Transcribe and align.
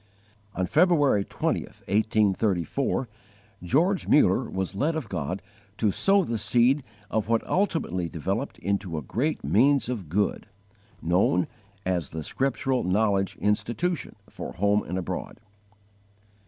On 0.55 0.65
February 0.65 1.23
20, 1.23 1.59
1834, 1.61 3.07
George 3.61 4.07
Muller 4.07 4.49
was 4.49 4.73
led 4.73 4.95
of 4.95 5.07
God 5.07 5.43
to 5.77 5.91
sow 5.91 6.23
the 6.23 6.39
seed 6.39 6.83
of 7.11 7.29
what 7.29 7.45
ultimately 7.45 8.09
developed 8.09 8.57
into 8.57 8.97
a 8.97 9.03
great 9.03 9.43
means 9.43 9.89
of 9.89 10.09
good, 10.09 10.47
known 11.03 11.45
as 11.85 12.09
"The 12.09 12.23
Scriptural 12.23 12.83
Knowledge 12.83 13.35
Institution, 13.35 14.15
for 14.27 14.53
Home 14.53 14.81
and 14.81 14.97
Abroad." 14.97 15.39